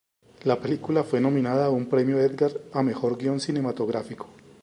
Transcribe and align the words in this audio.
La 0.45 0.59
película 0.59 1.03
fue 1.03 1.21
nominada 1.21 1.67
a 1.67 1.69
un 1.69 1.85
Premio 1.87 2.19
Edgar 2.19 2.49
a 2.73 2.81
Mejor 2.81 3.17
Guión 3.19 3.39
Cinematográfico. 3.39 4.27